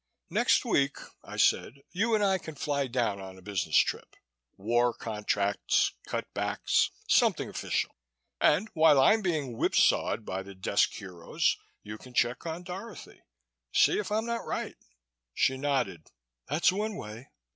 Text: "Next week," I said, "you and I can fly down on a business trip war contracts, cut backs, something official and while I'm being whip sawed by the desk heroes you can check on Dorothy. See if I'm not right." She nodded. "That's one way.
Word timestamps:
"Next 0.31 0.65
week," 0.65 0.97
I 1.23 1.37
said, 1.37 1.83
"you 1.91 2.15
and 2.15 2.23
I 2.23 2.39
can 2.39 2.55
fly 2.55 2.87
down 2.87 3.21
on 3.21 3.37
a 3.37 3.41
business 3.43 3.77
trip 3.77 4.15
war 4.57 4.95
contracts, 4.95 5.91
cut 6.07 6.25
backs, 6.33 6.89
something 7.07 7.49
official 7.49 7.91
and 8.39 8.67
while 8.73 8.99
I'm 8.99 9.21
being 9.21 9.57
whip 9.57 9.75
sawed 9.75 10.25
by 10.25 10.41
the 10.41 10.55
desk 10.55 10.89
heroes 10.93 11.55
you 11.83 11.99
can 11.99 12.15
check 12.15 12.47
on 12.47 12.63
Dorothy. 12.63 13.21
See 13.75 13.99
if 13.99 14.11
I'm 14.11 14.25
not 14.25 14.43
right." 14.43 14.75
She 15.35 15.55
nodded. 15.55 16.09
"That's 16.47 16.71
one 16.71 16.95
way. 16.95 17.29